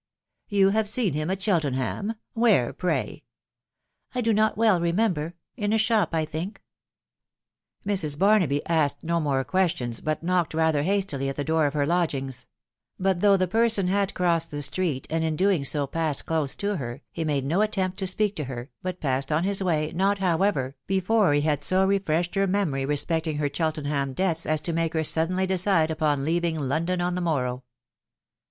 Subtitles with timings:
[0.51, 2.15] i€ You have seen him at Cheltenham?....
[2.33, 3.23] Where, pray?""
[4.15, 6.59] I do not well remember; in a shop, I think."
[7.85, 8.17] Mrs.
[8.17, 12.47] Barnaby asked no more questions, but knocked rather hastily at the door of her lodgings;
[12.99, 16.77] but though the person had crossed the street, and in doing so passed close to
[16.77, 20.17] her, he made no attempt to speak to her, but passed on his way, not,
[20.17, 24.93] however, before he had so refreshed her memory respecting her Cheltenham debts as to make
[24.93, 27.63] her suddenly decide upon leaving London on the morrow.